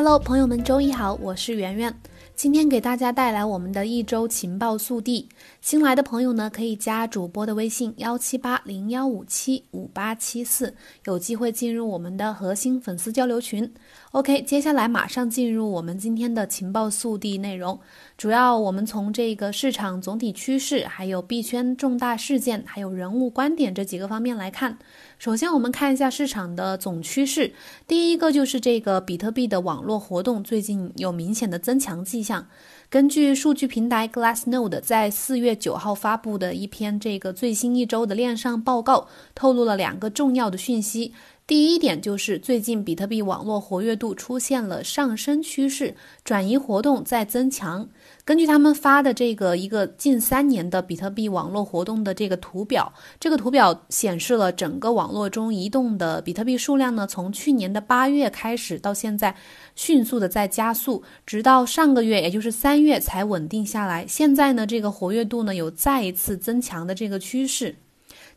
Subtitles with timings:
[0.00, 1.92] Hello，朋友们，周一好，我是圆圆。
[2.36, 5.28] 今天给大家带来我们的一周情报速递。
[5.60, 10.72] 新来的朋友呢，可以加主播的微信幺七八零幺五七五八七四，
[11.06, 13.74] 有机会进入我们的核心粉丝交流群。
[14.12, 17.78] OK，接下来马上进入我们今天的情报速递内容。
[18.16, 24.78] 主要我们从这个市场总体趋势，还有币圈重大事件，还有人物观点这几个方面来看。
[25.18, 27.52] 首先，我们看一下市场的总趋势。
[27.86, 32.46] 第一个就是这个比特币的网络活动最近有明显的增强迹象。
[32.88, 41.12] 根据数据平台 Glassnode 在四月九号发布的一篇这个最新一周的链上报告，透露了两个重要的讯息。
[41.48, 47.88] 第一点就是最近比特币网络活跃度出现了上升趋势，转移活动在增强。
[48.22, 59.34] 根据他们发的这个一个近三年的比特币网络活动的这个图表，这个图表显示了整个网络中移动的比特币数量呢，从去年的八月开始到现在，
[59.74, 64.06] 迅速的在加速，直到上个月，也就是三月才稳定下来。
[64.06, 67.74] 现在呢，这个活跃度呢有再一次增强的这个趋势。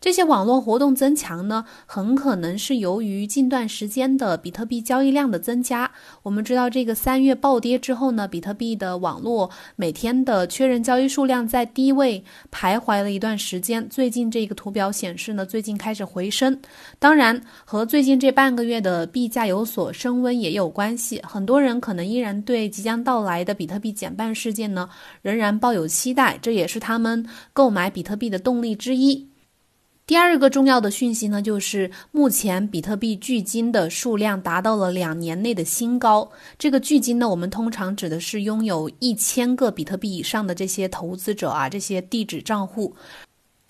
[0.01, 5.91] 这些网络活动增强呢，很可能是由于近段时间的比特币交易量的增加。
[6.23, 13.87] 我们知道，这个三月暴跌之后呢，比特币的网络每天的确认交易数量在低位徘徊了一段时间。
[13.89, 16.59] 最近这个图表显示呢，最近开始回升。
[16.97, 21.21] 当然，和最近这半个月的币价有所升温也有关系。
[21.23, 24.89] 很多人可能依然对即将到来的比特币减半事件呢，
[25.21, 29.30] 仍然抱有期待，这也是他们购买比特币的动力之一。
[30.11, 36.29] 第二个重要的讯息呢，就是目前比特币距今的数量达到了两年内的新高。
[36.59, 42.93] 这个距今呢，我们通常指的是拥有一千个比特币以上的这些投资者啊，这些地址账户。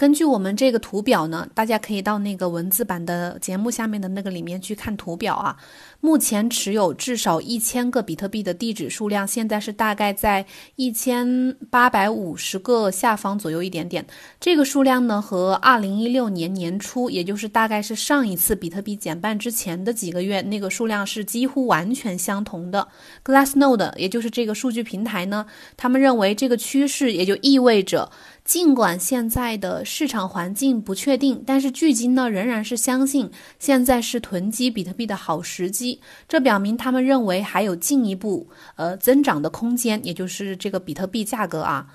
[0.02, 5.56] 根据我们这个图表呢，大家可以到那个文字版的节目下面的那个里面去看图表啊。
[6.00, 10.44] 目前持有至少一千个比特币的地址数量，现在是大概在
[10.76, 14.04] 一千八百五十个下方左右一点点。
[14.40, 22.88] 这个数量呢，和二零一六年年初，也就是大概是上一次比特币减半之前的几个月，那个数量是几乎完全相同的。
[23.24, 25.46] Glassnode，也就是这个数据平台呢，
[25.78, 28.12] 他们认为这个趋势也就意味着。
[28.44, 33.30] 尽管现在的市场环境不确定，但是距今呢仍然是相信
[33.60, 36.02] 现在是囤积比特币的好时机。
[36.28, 41.88] 这表明他们认为还有进一步呃增长的空间，也就是这个比特币价格啊。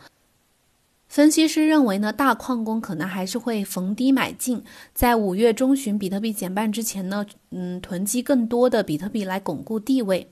[1.08, 4.62] 分析师认为呢，大矿工可能还是会逢低买进，
[4.94, 10.30] 在五月中旬比特币减半之前呢，嗯，囤积更多的比特币来巩固地位。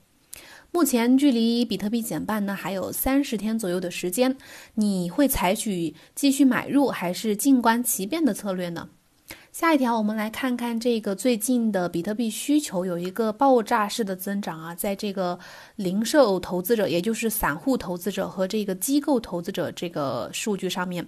[0.74, 4.36] 目前距离比特币减半呢还有三十天左右的时间，
[4.74, 8.88] 你会采取继续买入还是静观其变的策略呢？
[9.52, 15.38] 下一条，我们来看看这个最近的比特币需求有一个爆炸式的增长啊，在这个
[15.76, 21.06] 零售投资者，也就是散户投资者和这个机构投资者这个数据上面。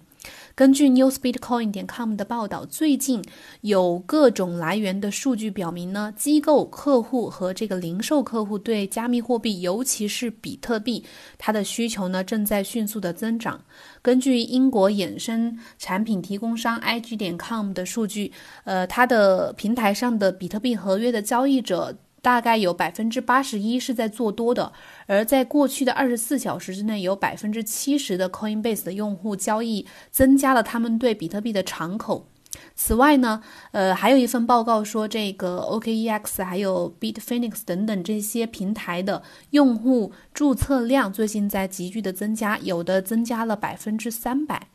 [0.54, 3.22] 根据 newsbitcoin 点 com 的报道，最近
[3.60, 11.04] 有各种来源的数据表明呢，机构客户和这个零售客户对加密货币，尤其是比特币，
[11.36, 13.60] 它的需求呢正在迅速的增长。
[14.00, 18.32] 根据英国衍生产品提供商 ig 点 com 的数据，
[18.64, 21.96] 呃，它的平台上的比特币合约的交易者。
[22.26, 24.72] 大概有百分之八十一是在做多的，
[25.06, 32.26] 而在过去的二十四小时之内，有百分之七十的 Coinbase 的用户交易增加了他们对比特币的敞口。
[32.74, 44.66] 此外呢，呃，还有一份报告说，这个 OKEX 还有 Bitfinex 等等这些平台的用户注册量最近在急剧的增加，有的增加了百分之三百。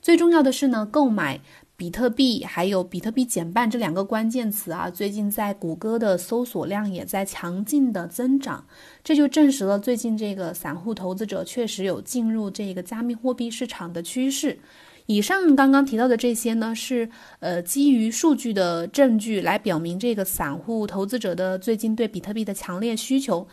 [0.00, 1.40] 最重要的是呢，购买。
[1.80, 8.62] 比特币还有比特币减半这两个关键词啊，最近在谷歌的搜索量也在强劲的增长，
[9.02, 14.58] 这就证实了最近这个散户投资者确实有进入这个加密货币市场的趋势。
[15.06, 17.08] 以上刚刚提到的这些呢，是
[17.38, 23.48] 呃基于数据的证据来表明这个散户投资者的最近对比特币的强烈需求。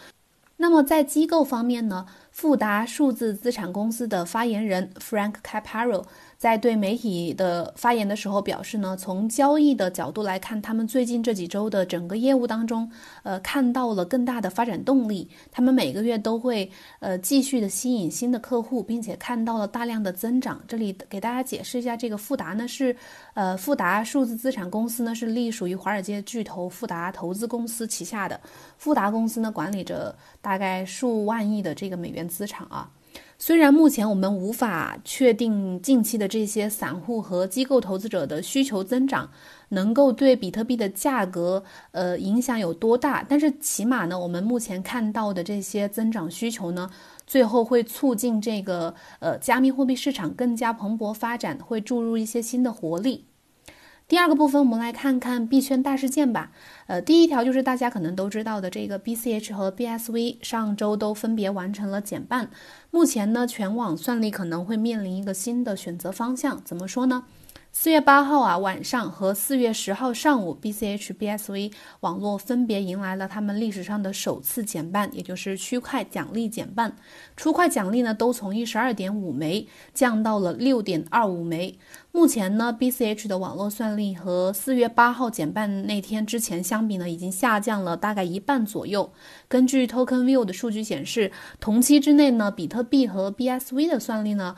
[0.58, 2.06] 那么在机构方面呢，
[2.38, 6.04] 富达数字资产公司的发言人 Frank Caparo。
[6.38, 12.92] 在对媒体的发言的时候表示呢，从交易的角度来看，他们最近这几周的整个业务当中，
[13.24, 15.28] 呃，看到了更大的发展动力。
[15.52, 16.70] 他们每个月都会
[17.00, 20.62] 呃继续的吸引新的客户，并且看到了大量的增长。
[20.68, 22.96] 这里给大家解释一下，这个富达呢是
[23.34, 28.40] 呃富达数字资产公司呢是隶属于华尔街巨头富达投资公司旗下的。
[28.78, 32.92] 富达公司呢管理着大概数万亿的这个美元资产啊。
[33.40, 39.30] 虽然目前我们无法确定近期的这些散户和机构投资者的需求增长
[39.70, 46.90] 能够对比特币的价格呃影响有多大，但是起码呢，我们目前看到的这些增长需求呢，
[47.28, 53.27] 最后会促进这个呃加密货币市场更加蓬勃发展，会注入一些新的活力。
[54.10, 56.54] 第二个部分，我们来看看币圈大事件吧。
[56.86, 62.50] 呃，第一条就是大家可能都知道的，这个 BCH 和 BSV 上周都分别完成了减半。
[62.90, 66.64] 目前呢，全网算力可能会面临一个新的选择方向。
[66.64, 67.26] 怎么说呢？
[67.80, 76.96] 四月八号啊晚上和四月十号上午，BCH、BSV 网络分别迎来了他们历史上的首次减半，也就是区块奖励减半。
[77.36, 81.78] 出块奖励呢都从一十二点五枚降到了六点二五枚。
[82.12, 89.14] 目前呢，BCH 的网络算力和四月八号减半那天之前相比呢，已经下降了大概一半左右。
[89.48, 94.56] 根据 TokenView 的数据显示，同期之内呢，比特币和 BSV 的算力呢。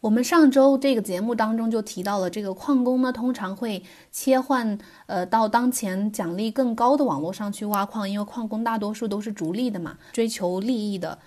[0.00, 11.18] 我们上周这个节目当中就提到了，这个矿工呢通常会切换呃到当前奖励更高的网络上去挖矿，因为矿工大多数都是逐利的嘛，追求利益的。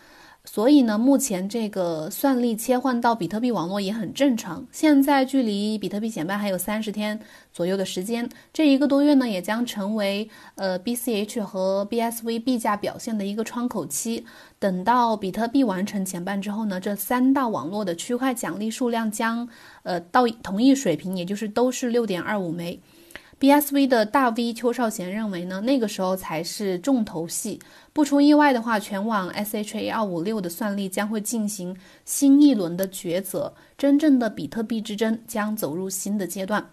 [0.45, 4.67] 所以呢，目前这个算力切换到比特币网络也很正常。
[4.73, 7.17] 现在距离比特币减半还有三十天
[7.53, 14.25] 左右的时间，这一个多月呢，也将成为呃 BCH 和 BSV 币价表现的一个窗口期。
[14.59, 19.47] 等到比特币完成减半之后呢，这三大网络的区块奖励数量将
[19.83, 22.81] 呃到同一水平，也就是都是六点二五枚。
[23.43, 27.59] BSV 的大 V 邱少贤认为呢，那个时候才是重头戏。
[27.91, 31.75] 不出意外的话，全网 SHA 二五六的算力将会进行
[32.05, 36.69] 新一轮的抉择，真正的比特币之争将走入新的阶段。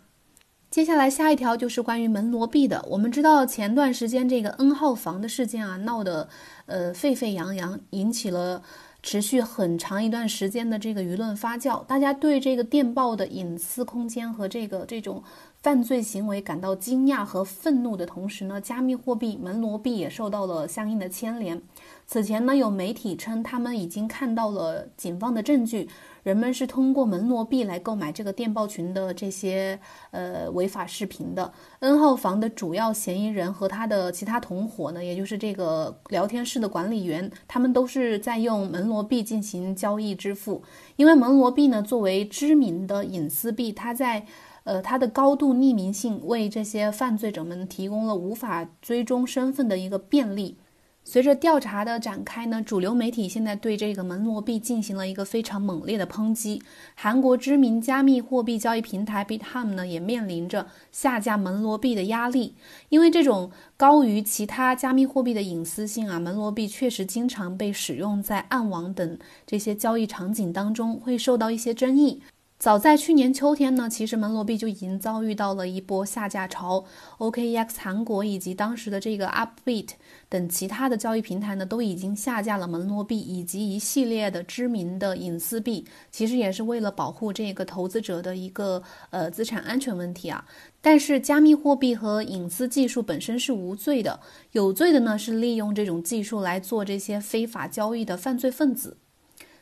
[0.70, 2.86] 接下来下一条就是关于门罗币的。
[2.88, 6.28] 我们知道前段时间这个 N 号房的事件啊，闹得
[6.66, 8.62] 呃沸沸扬扬，引起了
[9.02, 11.84] 持续很长一段时间的这个舆论发酵。
[11.86, 15.20] 大家对这个电报的隐私空间和这个这种。
[15.62, 21.60] 犯罪行为感到惊讶和愤怒的同时呢，加密货币门罗币也受到了相应的牵连。
[22.06, 25.86] 此前呢，有媒体称他们已经看到了警方的证据，
[26.22, 29.78] 人们是通过门罗币来购买这个电报群的这些
[30.12, 31.52] 呃违法视频的。
[31.80, 40.62] N 号房的主要嫌疑人和他的其他同伙呢，也就是这个聊天室的管理员，他们都是在用门罗币进行交易支付。
[40.96, 44.24] 因为门罗币呢，作为知名的隐私币，它在
[44.64, 50.56] 呃，它的高度匿名性为这些犯罪者们提供了无法追踪身份的一个便利。
[51.02, 56.62] 随着调查的展开呢，主流媒体现在对这个门罗币进行了一个非常猛烈的抨击。
[56.94, 62.54] 韩国知名加密货币交易平台 Bithumb 呢，也面临着下架门罗币的压力，
[62.90, 72.20] 因为这种高于其他加密货币的隐私性啊，门罗币确实经常被使用在暗网等这些交易场景当中，会受到一些争议。
[72.60, 76.84] 早在去年秋天呢，其实门罗币就已经遭遇到了一波下架潮。
[77.16, 79.88] OKEX 韩国以及当时的这个 Upbit
[80.28, 85.86] 等其他的交易平台呢，都已经下架了门罗币以及一系列的知名的隐私币。
[86.10, 90.44] 其实也是为了保护这个投资者的一个呃资产安全问题啊。
[90.82, 94.20] 但是加密货币和隐私技术本身是无罪的，
[94.52, 98.98] 有罪的呢是利用这种技术来做这些非法交易的犯罪分子。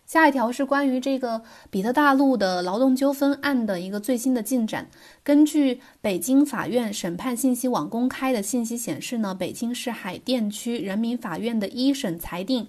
[0.08, 4.88] 下一条是关于这个比特大陆的劳动纠纷案的一个最新的进展。
[5.22, 12.66] 根据北京法院审判信息网公开的信息显示呢，北京市海淀区人民法院的一审裁定。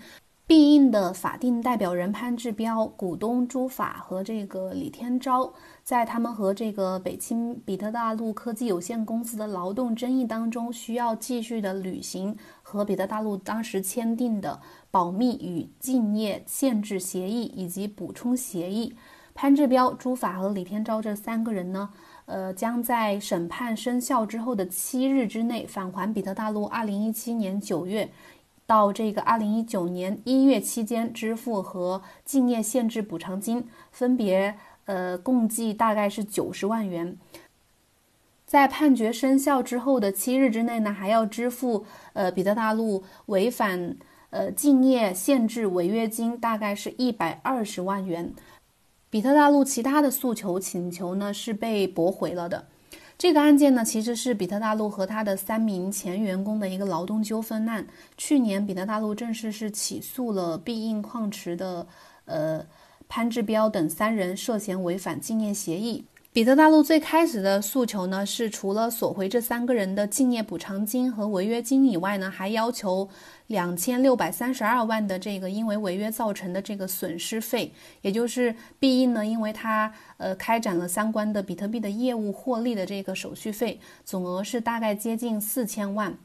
[0.50, 5.48] 必应的法定代表人潘志彪、股东朱法和这个李天钊，
[5.84, 18.96] 在他们和这个北京比特大陆科技有限公司的劳动争议当中，需要继续的履行和比特大陆当时签订的保密与竞业限制协议以及补充协议。
[19.36, 21.88] 潘志彪、朱法和李天钊这三个人呢，
[22.26, 26.66] 呃，将在审判生效之后的七日之内返还比特大陆。
[26.66, 28.10] 二零一七年九月。
[28.70, 37.18] 到这个二零一九年一月期间支付和竞业限制补偿金，分别呃共计大概是九十万元。
[38.46, 41.84] 在判决生效之后的七日之内呢，还要支付
[42.14, 43.98] 呃比特大陆违反
[44.30, 48.32] 呃竞业限制违约金，大概是一百二十万元。
[49.10, 52.68] 比特大陆其他的诉求请求呢是被驳回了的。
[53.20, 57.86] 这个案件呢，其实是比特大陆和他的三名前员工的一个劳动纠纷案。
[58.16, 61.86] 去年，比特大陆正式是起诉了必应矿池的
[62.24, 62.66] 呃
[63.10, 66.06] 潘志彪等三人涉嫌违反竞业协议。
[66.32, 73.10] 比特大陆最开始的诉求呢，是除了索回这三个人的敬业补偿金和违约金以外呢，还要求
[73.48, 86.16] 两千六百三十二万的这个因为违约造成的这个损失费，也就是必应呢，因为他呃开展了相关的比特币的业务获利的这个手续费，总额是大概接近四千万。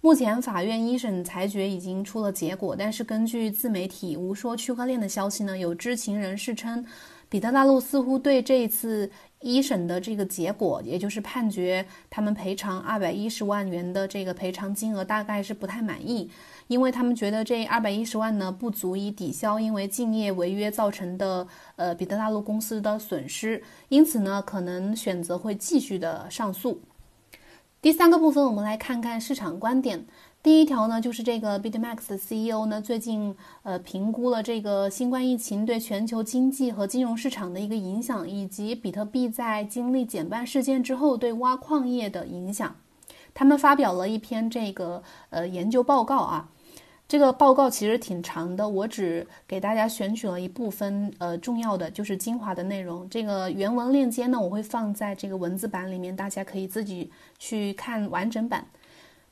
[0.00, 6.82] 目前法院一审裁决已经出了结果，但是根据自媒体无说区块链的消息呢，有知情人士称，
[7.30, 9.08] 比特大陆似乎对这一次
[9.40, 16.28] 一审的这个结果，也就是判决他们赔偿二百一十万元的这个赔偿金额，大概是不太满意，
[16.66, 21.46] 因为他们觉得这二百一十万呢不足以抵消因为竞业违约造成的
[21.76, 26.82] 呃比特大陆公司的损失，因此呢可能选择会继续的上诉。
[27.80, 30.04] 第三个部分，我们来看看市场观点。
[30.42, 42.74] 第一条呢，就是这个 BitMax 的 CEO 呢，最近呃评估了这个新冠疫情对全球经济和金融市场的一个影响，以及比特币在经历减半事件之后对挖矿业的影响。
[43.34, 46.48] 他们发表了一篇这个呃研究报告啊。
[47.06, 53.06] 这个报告其实挺长的，我只给大家选取了一部分，呃，重要的就是精华的内容。
[53.10, 58.64] 这个原文链接呢，我会放在这个文字版里面，大家可以自己去看完整版。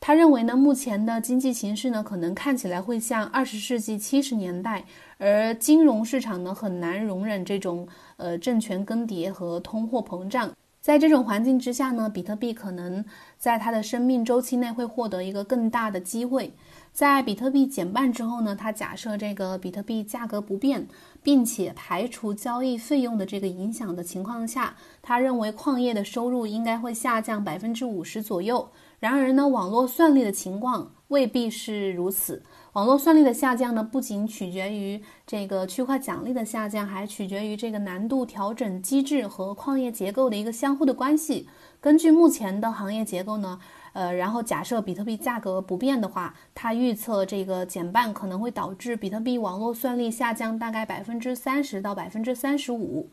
[0.01, 4.85] 他认为呢，目前的经济形势呢，可能看起来会像二十世纪七十年代，
[5.19, 7.87] 而金融市场呢，很难容忍这种
[8.17, 10.51] 呃政权更迭和通货膨胀。
[10.81, 13.05] 在这种环境之下呢，比特币可能
[13.37, 16.55] 在它的生命周期内会获得一个更大的机会。
[16.93, 20.87] 在比特币减半之后呢，他假设这个比特币价格不变，
[21.23, 28.71] 并且排除交易费用的这个影响的情况下，他认为矿业的收入应该会下降百分之五十左右。
[28.99, 32.43] 然而呢，网络算力的情况未必是如此。
[32.73, 41.49] 网络算力的下降呢，不仅取决于这个区块奖励的下降，还取决于这个难度调整机制和矿业结构的一个相互的关系。
[41.81, 43.59] 根据目前的行业结构呢。
[43.95, 53.09] 呃，然后假设比特币价格不变的话，它预测这个减半可能会导致比特币网络算力下降大概百分之三十到百分之三十五。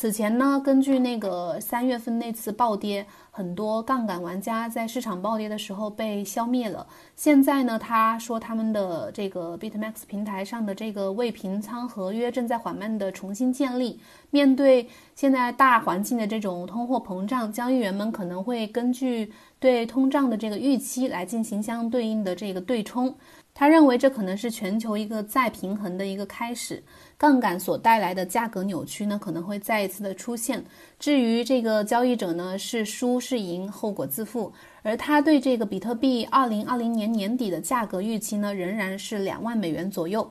[0.00, 6.86] 此前呢，根据那个三月份那次暴跌，很多杠杆玩家在市场暴跌的时候被消灭了。
[7.16, 13.98] 现在呢，他说他们的这个 BitMax 平台上的这个未平仓合约正在缓慢的重新建立。
[14.30, 23.12] 面对现在大环境的这种通货膨胀，交易员们可能会根据对通胀的这个预期来进行相对应的这个对冲。
[23.58, 26.80] 他认为这可能是全球一个再平衡的一个开始，
[27.16, 30.64] 杠杆所带来的价格扭曲呢可能会再一次的出现。
[30.96, 34.52] 至于这个交易者呢是输是赢，后果自负。
[34.84, 40.30] 而他对这个比特币二零二零年年底的价格预期呢仍然是两万美元左右。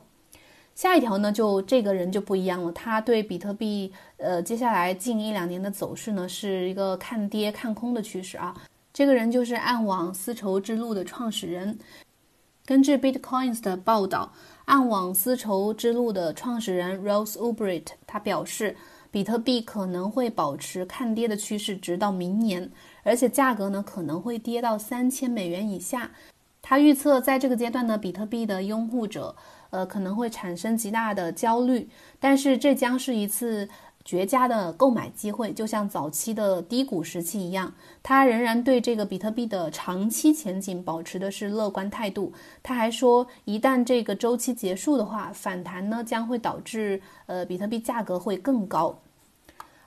[0.73, 8.55] 下一条呢就这个人就不一样了，他对比特币呃接下来近一两年的走势呢是一个看跌看空的趋势啊。
[8.93, 11.77] 这个人就是暗网丝绸之路的创始人。
[12.67, 14.33] 根据 Bitcoins 的报道，
[14.65, 18.75] 暗网丝绸之路的创始人 Rose Ulbricht 他表示，
[19.09, 22.69] 比特币可能会保持看跌的趋势，直到明年，
[23.03, 26.11] 而且价格呢可能会跌到三千美元以下。
[26.61, 29.33] 他预测，在这个阶段呢，比特币的拥护者，
[29.69, 31.87] 呃，可能会产生极大的焦虑，
[32.19, 33.69] 但是这将是一次。
[34.07, 37.73] 绝佳的购买机会，就像早期的低谷时期一样。
[38.01, 42.31] 他仍然对这个比特币的长期前景保持的是乐观态度。
[42.63, 48.97] 他还说，一旦这个周期结束的话，反弹呢将会导致呃比特币价格会更高。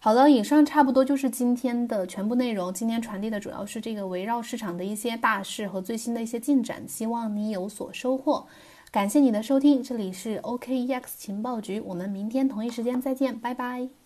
[0.01, 2.73] 好了，以上差不多就是今天的全部内容。
[2.75, 8.47] 今天传递的主要是这个围绕市场的一些大事和最新的一些进展，希望你有所收获。
[8.91, 14.00] 感谢你的收听，这里是 OKEX 情报局，我们明天同一时间再见，拜拜。